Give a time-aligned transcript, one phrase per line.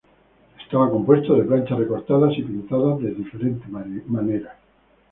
[0.59, 4.57] Estaba compuesto de planchas recortadas y pintadas de diferente manera.